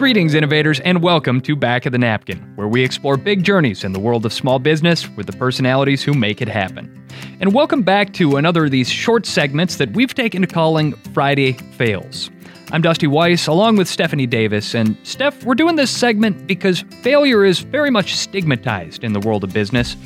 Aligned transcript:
Greetings, 0.00 0.32
innovators, 0.32 0.80
and 0.80 1.02
welcome 1.02 1.42
to 1.42 1.54
Back 1.54 1.84
of 1.84 1.92
the 1.92 1.98
Napkin, 1.98 2.38
where 2.54 2.66
we 2.66 2.82
explore 2.82 3.18
big 3.18 3.44
journeys 3.44 3.84
in 3.84 3.92
the 3.92 4.00
world 4.00 4.24
of 4.24 4.32
small 4.32 4.58
business 4.58 5.06
with 5.10 5.26
the 5.26 5.34
personalities 5.34 6.02
who 6.02 6.14
make 6.14 6.40
it 6.40 6.48
happen. 6.48 7.06
And 7.38 7.52
welcome 7.52 7.82
back 7.82 8.14
to 8.14 8.36
another 8.36 8.64
of 8.64 8.70
these 8.70 8.88
short 8.88 9.26
segments 9.26 9.76
that 9.76 9.92
we've 9.92 10.14
taken 10.14 10.40
to 10.40 10.48
calling 10.48 10.94
Friday 11.12 11.52
Fails. 11.52 12.30
I'm 12.72 12.80
Dusty 12.80 13.08
Weiss, 13.08 13.46
along 13.46 13.76
with 13.76 13.88
Stephanie 13.88 14.26
Davis. 14.26 14.74
And 14.74 14.96
Steph, 15.02 15.44
we're 15.44 15.54
doing 15.54 15.76
this 15.76 15.90
segment 15.90 16.46
because 16.46 16.80
failure 17.02 17.44
is 17.44 17.58
very 17.58 17.90
much 17.90 18.16
stigmatized 18.16 19.04
in 19.04 19.12
the 19.12 19.20
world 19.20 19.44
of 19.44 19.52
business. 19.52 19.98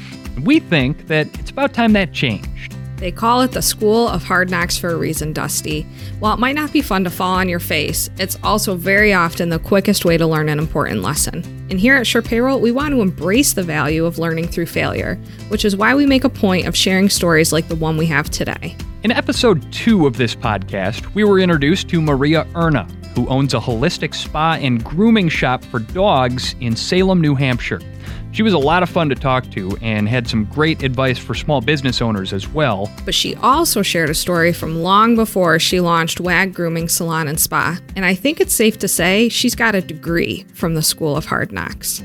We 0.42 0.58
think 0.58 1.06
that 1.06 1.28
it's 1.38 1.52
about 1.52 1.72
time 1.72 1.92
that 1.92 2.12
changed. 2.12 2.74
They 2.96 3.10
call 3.10 3.42
it 3.42 3.52
the 3.52 3.60
School 3.60 4.08
of 4.08 4.22
Hard 4.22 4.50
Knocks 4.50 4.78
for 4.78 4.90
a 4.90 4.96
reason, 4.96 5.32
Dusty. 5.32 5.82
While 6.20 6.34
it 6.34 6.40
might 6.40 6.54
not 6.54 6.72
be 6.72 6.80
fun 6.80 7.04
to 7.04 7.10
fall 7.10 7.34
on 7.34 7.48
your 7.48 7.58
face, 7.58 8.08
it's 8.18 8.38
also 8.42 8.76
very 8.76 9.12
often 9.12 9.48
the 9.48 9.58
quickest 9.58 10.04
way 10.04 10.16
to 10.16 10.26
learn 10.26 10.48
an 10.48 10.58
important 10.58 11.02
lesson. 11.02 11.42
And 11.70 11.80
here 11.80 11.96
at 11.96 12.06
SurePayroll, 12.06 12.60
we 12.60 12.72
want 12.72 12.94
to 12.94 13.00
embrace 13.00 13.52
the 13.52 13.62
value 13.62 14.04
of 14.04 14.18
learning 14.18 14.48
through 14.48 14.66
failure, 14.66 15.16
which 15.48 15.64
is 15.64 15.76
why 15.76 15.94
we 15.94 16.06
make 16.06 16.24
a 16.24 16.28
point 16.28 16.66
of 16.66 16.76
sharing 16.76 17.08
stories 17.08 17.52
like 17.52 17.68
the 17.68 17.74
one 17.74 17.96
we 17.96 18.06
have 18.06 18.30
today. 18.30 18.76
In 19.02 19.10
episode 19.10 19.70
two 19.72 20.06
of 20.06 20.16
this 20.16 20.34
podcast, 20.34 21.12
we 21.14 21.24
were 21.24 21.40
introduced 21.40 21.88
to 21.88 22.00
Maria 22.00 22.46
Erna, 22.54 22.88
who 23.14 23.26
owns 23.28 23.54
a 23.54 23.58
holistic 23.58 24.14
spa 24.14 24.54
and 24.54 24.82
grooming 24.84 25.28
shop 25.28 25.64
for 25.64 25.78
dogs 25.78 26.54
in 26.60 26.74
Salem, 26.76 27.20
New 27.20 27.34
Hampshire. 27.34 27.80
She 28.32 28.42
was 28.42 28.52
a 28.52 28.58
lot 28.58 28.82
of 28.82 28.90
fun 28.90 29.08
to 29.10 29.14
talk 29.14 29.48
to 29.52 29.76
and 29.80 30.08
had 30.08 30.26
some 30.26 30.46
great 30.46 30.82
advice 30.82 31.18
for 31.18 31.34
small 31.34 31.60
business 31.60 32.02
owners 32.02 32.32
as 32.32 32.48
well. 32.48 32.90
But 33.04 33.14
she 33.14 33.36
also 33.36 33.80
shared 33.80 34.10
a 34.10 34.14
story 34.14 34.52
from 34.52 34.82
long 34.82 35.14
before 35.14 35.60
she 35.60 35.78
launched 35.78 36.18
WAG 36.18 36.52
Grooming 36.52 36.88
Salon 36.88 37.28
and 37.28 37.38
Spa. 37.38 37.78
And 37.94 38.04
I 38.04 38.16
think 38.16 38.40
it's 38.40 38.52
safe 38.52 38.76
to 38.80 38.88
say 38.88 39.28
she's 39.28 39.54
got 39.54 39.76
a 39.76 39.80
degree 39.80 40.44
from 40.52 40.74
the 40.74 40.82
School 40.82 41.16
of 41.16 41.26
Hard 41.26 41.52
Knocks. 41.52 42.02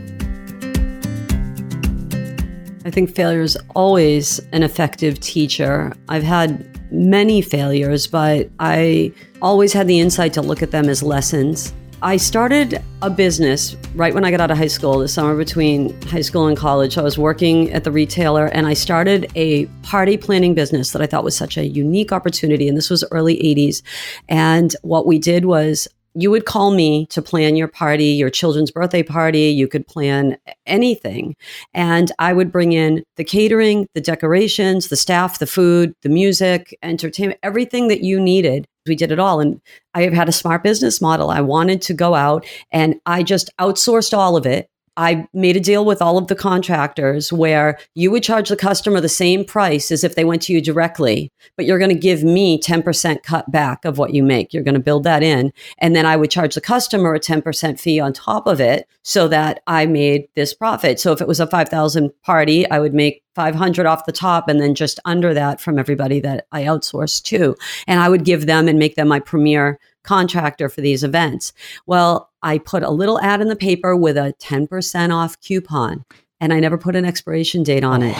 I 2.85 2.91
think 2.91 3.13
failure 3.15 3.41
is 3.41 3.57
always 3.75 4.39
an 4.51 4.61
effective 4.61 5.19
teacher. 5.19 5.93
I've 6.09 6.23
had 6.23 6.68
many 6.91 7.41
failures, 7.41 8.07
but 8.07 8.49
I 8.59 9.13
always 9.41 9.73
had 9.73 9.87
the 9.87 9.99
insight 9.99 10.33
to 10.33 10.41
look 10.41 10.61
at 10.61 10.71
them 10.71 10.89
as 10.89 11.03
lessons 11.03 11.73
I 12.01 12.15
started 12.15 12.81
a 13.01 13.09
business 13.09 13.75
right 13.93 14.13
when 14.13 14.23
I 14.23 14.31
got 14.31 14.39
out 14.39 14.51
of 14.51 14.57
high 14.57 14.67
school, 14.67 14.99
the 14.99 15.09
summer 15.09 15.35
between 15.35 16.01
high 16.03 16.21
school 16.21 16.47
and 16.47 16.55
college. 16.55 16.97
I 16.97 17.01
was 17.01 17.17
working 17.17 17.73
at 17.73 17.83
the 17.83 17.91
retailer 17.91 18.45
and 18.45 18.65
I 18.65 18.73
started 18.73 19.29
a 19.35 19.65
party 19.83 20.15
planning 20.15 20.53
business 20.53 20.91
that 20.91 21.01
I 21.01 21.07
thought 21.07 21.25
was 21.25 21.35
such 21.35 21.57
a 21.57 21.67
unique 21.67 22.13
opportunity. 22.13 22.69
And 22.69 22.77
this 22.77 22.89
was 22.89 23.03
early 23.11 23.35
80s. 23.35 23.81
And 24.29 24.73
what 24.81 25.07
we 25.07 25.19
did 25.19 25.43
was 25.43 25.89
you 26.15 26.31
would 26.31 26.45
call 26.45 26.71
me 26.71 27.05
to 27.07 27.21
plan 27.21 27.55
your 27.55 27.67
party, 27.67 28.05
your 28.05 28.29
children's 28.29 28.71
birthday 28.71 29.03
party. 29.03 29.49
You 29.49 29.67
could 29.67 29.87
plan 29.87 30.37
anything. 30.65 31.35
And 31.73 32.11
I 32.19 32.33
would 32.33 32.51
bring 32.51 32.73
in 32.73 33.03
the 33.15 33.23
catering, 33.23 33.87
the 33.93 34.01
decorations, 34.01 34.87
the 34.87 34.95
staff, 34.95 35.39
the 35.39 35.47
food, 35.47 35.93
the 36.01 36.09
music, 36.09 36.77
entertainment, 36.83 37.39
everything 37.43 37.87
that 37.89 38.01
you 38.01 38.19
needed 38.19 38.67
we 38.89 38.95
did 38.95 39.11
it 39.11 39.19
all. 39.19 39.39
And 39.39 39.61
I 39.93 40.01
have 40.01 40.13
had 40.13 40.27
a 40.27 40.33
smart 40.33 40.63
business 40.63 40.99
model. 40.99 41.29
I 41.29 41.41
wanted 41.41 41.81
to 41.83 41.93
go 41.93 42.15
out 42.15 42.45
and 42.71 42.95
I 43.05 43.23
just 43.23 43.49
outsourced 43.59 44.17
all 44.17 44.35
of 44.35 44.45
it. 44.45 44.69
I 44.97 45.27
made 45.33 45.55
a 45.55 45.61
deal 45.61 45.85
with 45.85 46.01
all 46.01 46.17
of 46.17 46.27
the 46.27 46.35
contractors 46.35 47.31
where 47.31 47.79
you 47.95 48.11
would 48.11 48.23
charge 48.23 48.49
the 48.49 48.55
customer 48.55 48.99
the 49.01 49.09
same 49.09 49.45
price 49.45 49.91
as 49.91 50.03
if 50.03 50.15
they 50.15 50.25
went 50.25 50.41
to 50.43 50.53
you 50.53 50.61
directly, 50.61 51.31
but 51.55 51.65
you're 51.65 51.79
going 51.79 51.93
to 51.93 51.99
give 51.99 52.23
me 52.23 52.59
10% 52.59 53.23
cut 53.23 53.51
back 53.51 53.85
of 53.85 53.97
what 53.97 54.13
you 54.13 54.23
make. 54.23 54.53
You're 54.53 54.63
going 54.63 54.73
to 54.73 54.79
build 54.79 55.03
that 55.03 55.23
in. 55.23 55.53
And 55.77 55.95
then 55.95 56.05
I 56.05 56.15
would 56.15 56.31
charge 56.31 56.55
the 56.55 56.61
customer 56.61 57.13
a 57.13 57.19
10% 57.19 57.79
fee 57.79 57.99
on 57.99 58.13
top 58.13 58.47
of 58.47 58.59
it 58.59 58.87
so 59.03 59.27
that 59.27 59.61
I 59.67 59.85
made 59.85 60.27
this 60.35 60.53
profit. 60.53 60.99
So 60.99 61.11
if 61.11 61.21
it 61.21 61.27
was 61.27 61.39
a 61.39 61.47
5,000 61.47 62.11
party, 62.23 62.69
I 62.69 62.79
would 62.79 62.93
make 62.93 63.23
500 63.35 63.85
off 63.85 64.05
the 64.05 64.11
top 64.11 64.49
and 64.49 64.59
then 64.59 64.75
just 64.75 64.99
under 65.05 65.33
that 65.33 65.61
from 65.61 65.79
everybody 65.79 66.19
that 66.19 66.47
I 66.51 66.63
outsourced 66.63 67.23
to. 67.23 67.55
And 67.87 67.99
I 67.99 68.09
would 68.09 68.25
give 68.25 68.45
them 68.45 68.67
and 68.67 68.77
make 68.77 68.95
them 68.95 69.07
my 69.07 69.19
premier 69.19 69.79
contractor 70.03 70.69
for 70.69 70.81
these 70.81 71.03
events. 71.03 71.53
Well, 71.85 72.28
I 72.41 72.57
put 72.57 72.83
a 72.83 72.89
little 72.89 73.19
ad 73.19 73.41
in 73.41 73.47
the 73.47 73.55
paper 73.55 73.95
with 73.95 74.17
a 74.17 74.33
10% 74.39 75.13
off 75.13 75.39
coupon 75.41 76.05
and 76.41 76.53
I 76.53 76.59
never 76.59 76.77
put 76.77 76.95
an 76.95 77.05
expiration 77.05 77.63
date 77.63 77.83
on 77.83 78.01
it. 78.01 78.15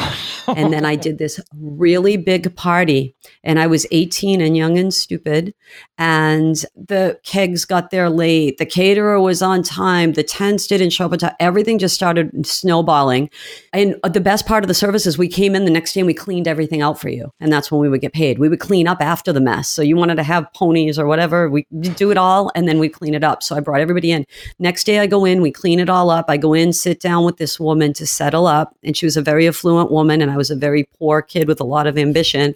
Oh. 0.47 0.53
and 0.57 0.73
then 0.73 0.85
I 0.85 0.95
did 1.07 1.17
this 1.17 1.39
really 1.59 2.17
big 2.17 2.55
party, 2.55 3.15
and 3.43 3.59
I 3.59 3.67
was 3.67 3.85
18 3.91 4.41
and 4.41 4.55
young 4.55 4.77
and 4.77 4.93
stupid. 4.93 5.53
And 5.97 6.55
the 6.75 7.19
kegs 7.23 7.65
got 7.65 7.91
there 7.91 8.09
late. 8.09 8.57
The 8.57 8.65
caterer 8.65 9.19
was 9.19 9.41
on 9.41 9.63
time. 9.63 10.13
The 10.13 10.23
tents 10.23 10.65
didn't 10.65 10.91
show 10.91 11.05
up 11.05 11.11
on 11.11 11.19
time. 11.19 11.35
Everything 11.39 11.77
just 11.77 11.93
started 11.93 12.45
snowballing. 12.45 13.29
And 13.73 13.95
the 14.03 14.21
best 14.21 14.45
part 14.45 14.63
of 14.63 14.69
the 14.69 14.73
service 14.73 15.05
is 15.05 15.17
we 15.17 15.27
came 15.27 15.55
in 15.55 15.65
the 15.65 15.71
next 15.71 15.93
day 15.93 15.99
and 15.99 16.07
we 16.07 16.13
cleaned 16.13 16.47
everything 16.47 16.81
out 16.81 16.99
for 16.99 17.09
you. 17.09 17.33
And 17.39 17.51
that's 17.51 17.69
when 17.69 17.81
we 17.81 17.89
would 17.89 18.01
get 18.01 18.13
paid. 18.13 18.39
We 18.39 18.49
would 18.49 18.59
clean 18.59 18.87
up 18.87 19.01
after 19.01 19.33
the 19.33 19.41
mess. 19.41 19.67
So 19.67 19.81
you 19.81 19.97
wanted 19.97 20.15
to 20.15 20.23
have 20.23 20.51
ponies 20.53 20.97
or 20.97 21.05
whatever, 21.05 21.49
we 21.49 21.67
do 21.71 22.11
it 22.11 22.17
all 22.17 22.51
and 22.55 22.67
then 22.67 22.79
we 22.79 22.87
clean 22.87 23.13
it 23.13 23.23
up. 23.23 23.43
So 23.43 23.55
I 23.55 23.59
brought 23.59 23.81
everybody 23.81 24.11
in. 24.11 24.25
Next 24.57 24.85
day 24.85 24.99
I 24.99 25.07
go 25.07 25.25
in, 25.25 25.41
we 25.41 25.51
clean 25.51 25.79
it 25.79 25.89
all 25.89 26.09
up. 26.09 26.25
I 26.29 26.37
go 26.37 26.53
in, 26.53 26.71
sit 26.71 27.01
down 27.01 27.25
with 27.25 27.37
this 27.37 27.59
woman 27.59 27.93
to 27.93 28.07
settle 28.09 28.47
up. 28.47 28.75
And 28.83 28.95
she 28.95 29.05
was 29.05 29.17
a 29.17 29.21
very 29.21 29.47
affluent 29.47 29.91
woman, 29.91 30.21
and 30.21 30.31
I 30.31 30.37
was 30.37 30.49
a 30.49 30.55
very 30.55 30.87
poor 30.97 31.21
kid 31.21 31.47
with 31.47 31.59
a 31.59 31.65
lot 31.65 31.87
of 31.87 31.97
ambition. 31.97 32.55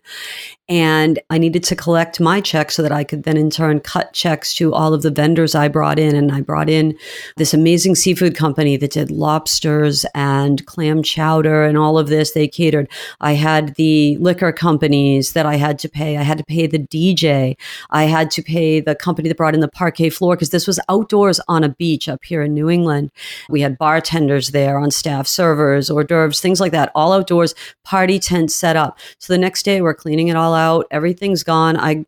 And 0.70 1.20
I 1.30 1.38
needed 1.38 1.64
to 1.66 1.76
collect 1.76 2.22
my 2.22 2.40
check 2.40 2.72
so 2.72 2.82
that 2.82 2.92
I 2.92 3.04
could 3.04 3.24
then 3.24 3.36
in 3.36 3.50
turn 3.50 3.82
cut 3.82 4.14
checks 4.14 4.54
to 4.56 4.74
all 4.74 4.94
of 4.94 5.02
the 5.02 5.12
vendors 5.12 5.56
I 5.56 5.68
brought 5.68 6.00
in. 6.00 6.16
And 6.16 6.32
I 6.32 6.40
brought 6.42 6.70
in 6.70 6.98
this 7.36 7.54
amazing 7.54 7.96
seafood 7.96 8.36
company 8.36 8.78
that 8.78 8.92
did 8.92 9.12
lobsters 9.12 10.06
and 10.16 10.66
clam 10.66 11.04
chowder 11.04 11.66
and 11.66 11.78
all 11.78 11.98
of 11.98 12.08
this. 12.08 12.32
They 12.32 12.48
catered. 12.48 12.90
I 13.20 13.34
had 13.34 13.76
the 13.76 14.18
liquor 14.18 14.54
companies 14.54 15.34
that 15.34 15.46
I 15.46 15.58
had 15.58 15.80
to 15.80 15.90
pay. 15.90 16.18
I 16.18 16.24
had 16.24 16.38
to 16.38 16.46
pay 16.46 16.66
the 16.66 16.80
DJ. 16.80 17.58
I 17.90 18.04
had 18.04 18.32
to 18.32 18.42
pay 18.42 18.80
the 18.80 18.96
company 18.96 19.28
that 19.28 19.38
brought 19.38 19.56
in 19.56 19.60
the 19.60 19.68
parquet 19.68 20.10
floor 20.10 20.36
because 20.36 20.52
this 20.52 20.66
was 20.66 20.80
outdoors 20.88 21.42
on 21.50 21.66
a 21.66 21.70
beach 21.70 22.08
up 22.08 22.24
here 22.24 22.42
in 22.42 22.54
New 22.54 22.70
England. 22.70 23.12
We 23.50 23.62
had 23.62 23.78
bartenders 23.78 24.52
there 24.52 24.78
on 24.78 24.92
staff, 24.92 25.28
servers, 25.44 25.90
hors 25.90 26.06
d'oeuvres, 26.06 26.40
things 26.40 26.62
like 26.62 26.72
that, 26.72 26.90
all 26.96 27.12
outdoors, 27.12 27.54
party 27.84 28.18
tent 28.18 28.50
set 28.50 28.78
up. 28.78 28.98
So 29.18 29.34
the 29.34 29.38
next 29.38 29.64
day 29.64 29.82
we're 29.82 29.94
cleaning 29.94 30.30
it 30.30 30.38
all 30.38 30.54
out. 30.54 30.86
Everything's 30.90 31.44
gone. 31.44 31.76
I 31.76 32.06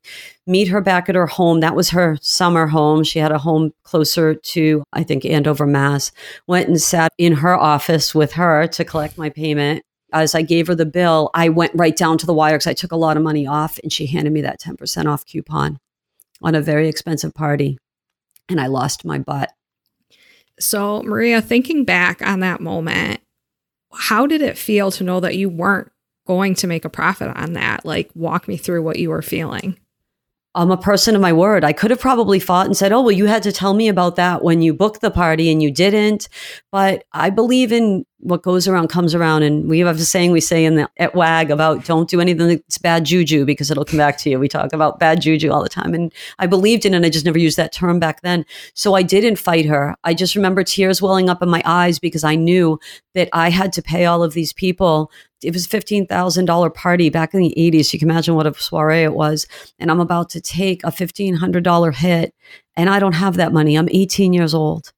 meet 0.48 0.70
her 0.70 0.80
back 0.80 1.10
at 1.10 1.16
her 1.16 1.28
home. 1.28 1.60
That 1.60 1.76
was 1.76 1.90
her 1.90 2.18
summer 2.22 2.66
home. 2.68 3.04
She 3.04 3.20
had 3.20 3.34
a 3.34 3.38
home 3.38 3.74
closer 3.84 4.36
to, 4.36 4.84
I 4.94 5.04
think, 5.04 5.26
Andover, 5.26 5.66
Mass. 5.66 6.14
Went 6.48 6.70
and 6.70 6.82
sat 6.82 7.12
in 7.18 7.34
her 7.34 7.54
office 7.54 8.16
with 8.16 8.32
her 8.34 8.68
to 8.68 8.86
collect 8.86 9.18
my 9.18 9.30
payment. 9.30 9.84
As 10.14 10.34
I 10.34 10.42
gave 10.42 10.68
her 10.68 10.76
the 10.76 10.86
bill, 10.86 11.30
I 11.34 11.50
went 11.50 11.74
right 11.76 11.98
down 11.98 12.18
to 12.20 12.26
the 12.26 12.34
wire 12.34 12.54
because 12.54 12.68
I 12.68 12.74
took 12.74 12.94
a 12.94 12.96
lot 12.96 13.18
of 13.18 13.24
money 13.24 13.46
off 13.46 13.78
and 13.84 13.92
she 13.92 14.06
handed 14.06 14.32
me 14.32 14.40
that 14.42 14.62
10% 14.62 15.08
off 15.08 15.26
coupon 15.26 15.78
on 16.42 16.56
a 16.56 16.62
very 16.62 16.88
expensive 16.88 17.34
party. 17.34 17.78
And 18.48 18.62
I 18.62 18.68
lost 18.68 19.04
my 19.04 19.20
butt. 19.20 19.52
So, 20.58 21.04
Maria, 21.04 21.42
thinking 21.42 21.84
back 21.84 22.26
on 22.26 22.40
that 22.40 22.62
moment, 22.62 23.20
how 23.98 24.28
did 24.28 24.42
it 24.42 24.58
feel 24.58 24.92
to 24.92 25.04
know 25.04 25.20
that 25.20 25.36
you 25.36 25.50
weren't 25.50 25.92
going 26.28 26.56
to 26.56 26.68
make 26.68 26.86
a 26.86 26.90
profit 26.90 27.36
on 27.36 27.54
that? 27.54 27.86
Like, 27.86 28.10
walk 28.16 28.48
me 28.48 28.58
through 28.58 28.84
what 28.84 29.00
you 29.00 29.10
were 29.10 29.22
feeling. 29.22 29.78
I'm 30.56 30.72
a 30.72 30.78
person 30.78 31.16
of 31.16 31.22
my 31.22 31.34
word. 31.34 31.66
I 31.66 31.74
could 31.74 31.92
have 31.92 32.00
probably 32.00 32.40
fought 32.40 32.66
and 32.66 32.76
said, 32.76 32.94
Oh, 32.94 33.02
well, 33.02 33.12
you 33.12 33.26
had 33.26 33.44
to 33.44 33.52
tell 33.52 33.74
me 33.74 33.90
about 33.90 34.16
that 34.16 34.42
when 34.42 34.62
you 34.62 34.74
booked 34.74 35.02
the 35.02 35.12
party 35.12 35.52
and 35.52 35.62
you 35.62 35.70
didn't. 35.70 36.30
But 36.72 37.04
I 37.12 37.30
believe 37.30 37.74
in 37.74 38.06
what 38.20 38.42
goes 38.42 38.68
around 38.68 38.88
comes 38.88 39.14
around. 39.14 39.44
And 39.44 39.70
we 39.70 39.80
have 39.80 39.98
a 39.98 40.00
saying 40.00 40.32
we 40.32 40.42
say 40.42 40.66
in 40.66 40.76
the, 40.76 40.90
at 40.98 41.14
WAG 41.14 41.52
about 41.52 41.86
don't 41.86 42.10
do 42.10 42.22
anything 42.22 42.48
that's 42.48 42.78
bad 42.78 43.06
juju 43.06 43.46
because 43.46 43.70
it'll 43.70 43.86
come 43.86 43.98
back 43.98 44.18
to 44.20 44.30
you. 44.30 44.40
We 44.40 44.48
talk 44.48 44.74
about 44.74 44.98
bad 44.98 45.22
juju 45.22 45.52
all 45.52 45.62
the 45.62 45.70
time. 45.70 45.94
And 45.94 46.12
I 46.40 46.48
believed 46.48 46.86
in 46.86 46.94
it. 46.94 46.98
And 46.98 47.06
I 47.06 47.10
just 47.10 47.26
never 47.26 47.38
used 47.38 47.58
that 47.58 47.74
term 47.74 48.00
back 48.00 48.22
then. 48.22 48.46
So 48.74 48.96
I 48.96 49.04
didn't 49.04 49.36
fight 49.36 49.66
her. 49.66 49.96
I 50.06 50.14
just 50.14 50.36
remember 50.36 50.64
tears 50.64 51.02
welling 51.02 51.30
up 51.30 51.44
in 51.44 51.50
my 51.50 51.62
eyes 51.66 52.00
because 52.00 52.24
I 52.24 52.36
knew 52.36 52.80
that 53.14 53.30
I 53.34 53.50
had 53.50 53.74
to 53.74 53.82
pay 53.82 54.06
all 54.06 54.24
of 54.24 54.34
these 54.34 54.54
people 54.54 55.12
it 55.46 55.54
was 55.54 55.68
$15,000 55.68 56.74
party 56.74 57.10
back 57.10 57.34
in 57.34 57.40
the 57.40 57.54
80s. 57.58 57.94
You 57.94 58.00
can 58.00 58.10
imagine 58.10 58.36
what 58.36 58.48
a 58.48 58.54
soiree 58.54 59.04
it 59.04 59.14
was. 59.14 59.48
And 59.80 59.92
I'm 59.92 60.00
about 60.00 60.30
to 60.32 60.42
take 60.42 60.84
a 60.84 60.92
$1,500 60.92 61.96
hit 61.96 62.34
and 62.76 62.90
I 62.90 63.00
don't 63.00 63.14
have 63.14 63.36
that 63.38 63.54
money. 63.54 63.76
I'm 63.76 63.90
18 63.90 64.34
years 64.34 64.54
old. 64.54 64.92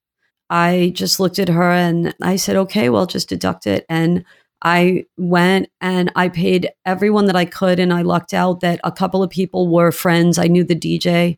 I 0.50 0.92
just 0.94 1.20
looked 1.20 1.38
at 1.38 1.48
her 1.48 1.70
and 1.70 2.14
I 2.22 2.36
said, 2.36 2.56
okay, 2.56 2.88
well, 2.88 3.06
just 3.06 3.28
deduct 3.28 3.66
it. 3.66 3.84
And 3.88 4.24
I 4.62 5.04
went 5.16 5.68
and 5.80 6.10
I 6.16 6.28
paid 6.28 6.70
everyone 6.84 7.26
that 7.26 7.36
I 7.36 7.44
could. 7.44 7.78
And 7.78 7.92
I 7.92 8.02
lucked 8.02 8.34
out 8.34 8.60
that 8.60 8.80
a 8.82 8.90
couple 8.90 9.22
of 9.22 9.30
people 9.30 9.68
were 9.68 9.92
friends. 9.92 10.38
I 10.38 10.46
knew 10.46 10.64
the 10.64 10.74
DJ 10.74 11.36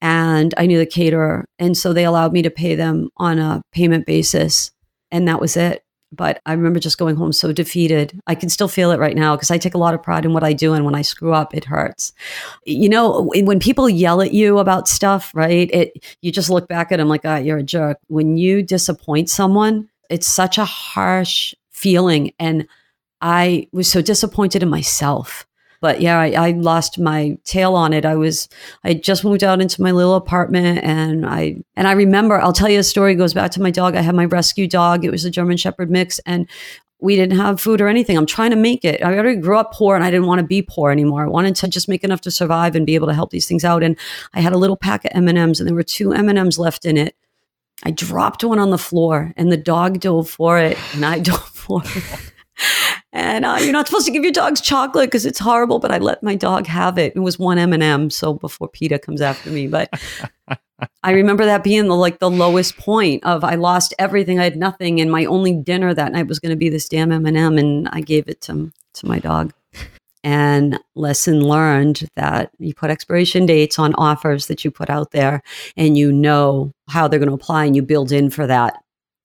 and 0.00 0.54
I 0.56 0.66
knew 0.66 0.78
the 0.78 0.86
caterer. 0.86 1.46
And 1.58 1.76
so 1.76 1.92
they 1.92 2.04
allowed 2.04 2.32
me 2.32 2.42
to 2.42 2.50
pay 2.50 2.74
them 2.74 3.10
on 3.16 3.38
a 3.38 3.62
payment 3.72 4.06
basis. 4.06 4.70
And 5.10 5.26
that 5.26 5.40
was 5.40 5.56
it. 5.56 5.82
But 6.12 6.40
I 6.46 6.52
remember 6.52 6.80
just 6.80 6.98
going 6.98 7.16
home 7.16 7.32
so 7.32 7.52
defeated. 7.52 8.20
I 8.26 8.34
can 8.34 8.48
still 8.48 8.68
feel 8.68 8.90
it 8.90 8.98
right 8.98 9.16
now 9.16 9.36
because 9.36 9.50
I 9.50 9.58
take 9.58 9.74
a 9.74 9.78
lot 9.78 9.94
of 9.94 10.02
pride 10.02 10.24
in 10.24 10.32
what 10.32 10.44
I 10.44 10.52
do. 10.52 10.72
And 10.72 10.84
when 10.84 10.94
I 10.94 11.02
screw 11.02 11.32
up, 11.32 11.54
it 11.54 11.64
hurts. 11.64 12.12
You 12.64 12.88
know, 12.88 13.30
when 13.34 13.60
people 13.60 13.88
yell 13.88 14.20
at 14.20 14.32
you 14.32 14.58
about 14.58 14.88
stuff, 14.88 15.30
right? 15.34 15.70
It, 15.72 16.04
you 16.20 16.32
just 16.32 16.50
look 16.50 16.68
back 16.68 16.90
at 16.92 16.96
them 16.96 17.08
like, 17.08 17.22
ah, 17.24 17.34
oh, 17.34 17.38
you're 17.38 17.58
a 17.58 17.62
jerk. 17.62 17.98
When 18.08 18.36
you 18.36 18.62
disappoint 18.62 19.30
someone, 19.30 19.88
it's 20.08 20.26
such 20.26 20.58
a 20.58 20.64
harsh 20.64 21.54
feeling. 21.70 22.32
And 22.38 22.66
I 23.20 23.68
was 23.72 23.90
so 23.90 24.02
disappointed 24.02 24.62
in 24.62 24.68
myself 24.68 25.46
but 25.80 26.00
yeah, 26.00 26.18
I, 26.18 26.30
I, 26.32 26.50
lost 26.52 26.98
my 26.98 27.38
tail 27.44 27.74
on 27.74 27.92
it. 27.92 28.04
I 28.04 28.14
was, 28.14 28.48
I 28.84 28.94
just 28.94 29.24
moved 29.24 29.42
out 29.42 29.60
into 29.60 29.82
my 29.82 29.92
little 29.92 30.14
apartment 30.14 30.84
and 30.84 31.26
I, 31.26 31.56
and 31.74 31.88
I 31.88 31.92
remember, 31.92 32.40
I'll 32.40 32.52
tell 32.52 32.68
you 32.68 32.78
a 32.78 32.84
story, 32.84 33.14
goes 33.14 33.34
back 33.34 33.50
to 33.52 33.62
my 33.62 33.70
dog. 33.70 33.96
I 33.96 34.02
had 34.02 34.14
my 34.14 34.26
rescue 34.26 34.68
dog. 34.68 35.04
It 35.04 35.10
was 35.10 35.24
a 35.24 35.30
German 35.30 35.56
Shepherd 35.56 35.90
mix 35.90 36.18
and 36.20 36.48
we 37.00 37.16
didn't 37.16 37.38
have 37.38 37.60
food 37.60 37.80
or 37.80 37.88
anything. 37.88 38.16
I'm 38.16 38.26
trying 38.26 38.50
to 38.50 38.56
make 38.56 38.84
it. 38.84 39.02
I 39.02 39.16
already 39.16 39.40
grew 39.40 39.56
up 39.56 39.72
poor 39.72 39.96
and 39.96 40.04
I 40.04 40.10
didn't 40.10 40.26
want 40.26 40.40
to 40.40 40.46
be 40.46 40.62
poor 40.62 40.90
anymore. 40.90 41.24
I 41.24 41.28
wanted 41.28 41.56
to 41.56 41.68
just 41.68 41.88
make 41.88 42.04
enough 42.04 42.20
to 42.22 42.30
survive 42.30 42.76
and 42.76 42.84
be 42.84 42.94
able 42.94 43.06
to 43.06 43.14
help 43.14 43.30
these 43.30 43.46
things 43.46 43.64
out. 43.64 43.82
And 43.82 43.98
I 44.34 44.40
had 44.40 44.52
a 44.52 44.58
little 44.58 44.76
pack 44.76 45.04
of 45.06 45.12
M&Ms 45.14 45.60
and 45.60 45.68
there 45.68 45.74
were 45.74 45.82
two 45.82 46.12
M&Ms 46.12 46.58
left 46.58 46.84
in 46.84 46.96
it. 46.96 47.16
I 47.82 47.90
dropped 47.90 48.44
one 48.44 48.58
on 48.58 48.68
the 48.68 48.78
floor 48.78 49.32
and 49.36 49.50
the 49.50 49.56
dog 49.56 50.00
dove 50.00 50.28
for 50.28 50.58
it 50.58 50.76
and 50.94 51.04
I 51.04 51.18
dove 51.20 51.48
for 51.48 51.82
it 51.84 52.32
and 53.12 53.44
uh, 53.44 53.58
you're 53.60 53.72
not 53.72 53.88
supposed 53.88 54.06
to 54.06 54.12
give 54.12 54.22
your 54.22 54.32
dogs 54.32 54.60
chocolate 54.60 55.08
because 55.08 55.26
it's 55.26 55.38
horrible. 55.38 55.78
But 55.78 55.90
I 55.90 55.98
let 55.98 56.22
my 56.22 56.36
dog 56.36 56.66
have 56.66 56.98
it. 56.98 57.14
It 57.16 57.20
was 57.20 57.38
one 57.38 57.58
M 57.58 57.72
and 57.72 57.82
m 57.82 58.10
so 58.10 58.34
before 58.34 58.68
PETA 58.68 59.00
comes 59.00 59.20
after 59.20 59.50
me. 59.50 59.66
But 59.66 59.90
I 61.02 61.10
remember 61.10 61.44
that 61.44 61.64
being 61.64 61.88
the 61.88 61.96
like 61.96 62.20
the 62.20 62.30
lowest 62.30 62.76
point 62.76 63.24
of 63.24 63.42
I 63.42 63.56
lost 63.56 63.94
everything. 63.98 64.38
I 64.38 64.44
had 64.44 64.56
nothing, 64.56 65.00
and 65.00 65.10
my 65.10 65.24
only 65.24 65.54
dinner 65.54 65.92
that 65.92 66.12
night 66.12 66.28
was 66.28 66.38
going 66.38 66.50
to 66.50 66.56
be 66.56 66.68
this 66.68 66.88
damn 66.88 67.10
M 67.10 67.26
and 67.26 67.36
m 67.36 67.58
and 67.58 67.88
I 67.88 68.00
gave 68.00 68.28
it 68.28 68.40
to 68.42 68.72
to 68.94 69.06
my 69.06 69.18
dog. 69.18 69.52
And 70.22 70.78
lesson 70.94 71.40
learned 71.40 72.06
that 72.14 72.50
you 72.58 72.74
put 72.74 72.90
expiration 72.90 73.46
dates 73.46 73.78
on 73.78 73.94
offers 73.94 74.48
that 74.48 74.64
you 74.64 74.70
put 74.70 74.90
out 74.90 75.10
there, 75.10 75.42
and 75.76 75.96
you 75.96 76.12
know 76.12 76.72
how 76.88 77.08
they're 77.08 77.18
going 77.18 77.28
to 77.28 77.34
apply, 77.34 77.64
and 77.64 77.74
you 77.74 77.82
build 77.82 78.12
in 78.12 78.30
for 78.30 78.46
that 78.46 78.82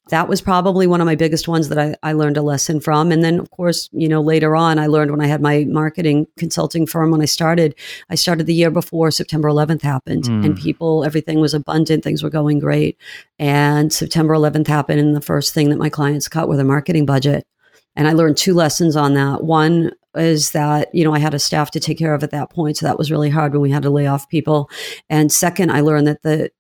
that 0.10 0.28
was 0.28 0.40
probably 0.40 0.86
one 0.86 1.02
of 1.02 1.06
my 1.06 1.16
biggest 1.16 1.48
ones 1.48 1.70
that 1.70 1.80
I, 1.80 1.96
I 2.04 2.14
learned 2.14 2.38
a 2.38 2.44
lesson 2.44 2.80
from. 2.80 3.12
And 3.12 3.24
then, 3.24 3.40
of 3.40 3.50
course, 3.50 3.90
you 3.92 4.08
know, 4.08 4.22
later 4.22 4.56
on, 4.56 4.78
I 4.78 4.86
learned 4.86 5.10
when 5.10 5.22
I 5.22 5.28
had 5.28 5.42
my 5.42 5.66
marketing 5.68 6.28
consulting 6.38 6.86
firm 6.86 7.10
when 7.10 7.22
I 7.22 7.26
started, 7.26 7.74
I 8.10 8.16
started 8.16 8.46
the 8.46 8.54
year 8.54 8.70
before 8.70 9.10
September 9.10 9.50
11th 9.50 9.82
happened 9.82 10.26
mm. 10.26 10.46
and 10.46 10.56
people, 10.56 11.04
everything 11.04 11.40
was 11.40 11.56
abundant, 11.56 12.04
things 12.04 12.22
were 12.22 12.30
going 12.30 12.60
great. 12.60 12.98
And 13.40 13.92
September 13.92 14.36
11th 14.36 14.68
happened. 14.68 15.00
And 15.00 15.16
the 15.16 15.22
first 15.22 15.54
thing 15.54 15.70
that 15.70 15.80
my 15.80 15.90
clients 15.90 16.28
cut 16.28 16.48
were 16.48 16.56
their 16.56 16.66
marketing 16.66 17.08
budget. 17.08 17.48
And 17.96 18.08
I 18.08 18.14
learned 18.14 18.38
two 18.38 18.54
lessons 18.54 18.96
on 18.96 19.16
that. 19.16 19.44
One 19.44 19.92
is 20.16 20.52
that, 20.52 20.94
you 20.94 21.04
know, 21.04 21.14
I 21.14 21.20
had 21.20 21.34
a 21.34 21.40
staff 21.40 21.72
to 21.72 21.80
take 21.80 21.98
care 21.98 22.14
of 22.14 22.24
at 22.24 22.32
that 22.32 22.50
point. 22.52 22.78
So 22.78 22.86
that 22.86 22.98
was 22.98 23.12
really 23.12 23.30
hard 23.30 23.54
when 23.54 23.62
we 23.62 23.72
had 23.72 23.84
to 23.84 23.90
lay 23.90 24.06
off 24.06 24.30
people. 24.30 24.70
And 25.10 25.32
second, 25.32 25.72
I 25.72 25.82
learned 25.82 26.08
that 26.08 26.22
the 26.22 26.52